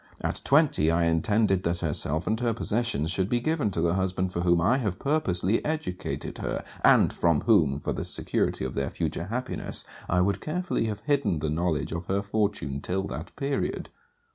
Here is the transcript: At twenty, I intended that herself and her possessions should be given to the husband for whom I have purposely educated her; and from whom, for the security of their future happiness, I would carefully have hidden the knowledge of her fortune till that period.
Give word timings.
At 0.21 0.41
twenty, 0.43 0.89
I 0.89 1.03
intended 1.03 1.61
that 1.61 1.81
herself 1.81 2.25
and 2.25 2.39
her 2.39 2.55
possessions 2.55 3.11
should 3.11 3.29
be 3.29 3.39
given 3.39 3.69
to 3.69 3.81
the 3.81 3.93
husband 3.93 4.33
for 4.33 4.41
whom 4.41 4.59
I 4.59 4.79
have 4.79 4.97
purposely 4.97 5.63
educated 5.63 6.39
her; 6.39 6.63
and 6.83 7.13
from 7.13 7.41
whom, 7.41 7.79
for 7.79 7.93
the 7.93 8.03
security 8.03 8.65
of 8.65 8.73
their 8.73 8.89
future 8.89 9.25
happiness, 9.25 9.85
I 10.09 10.21
would 10.21 10.41
carefully 10.41 10.85
have 10.85 11.01
hidden 11.01 11.37
the 11.37 11.51
knowledge 11.51 11.91
of 11.91 12.07
her 12.07 12.23
fortune 12.23 12.81
till 12.81 13.03
that 13.09 13.35
period. 13.35 13.89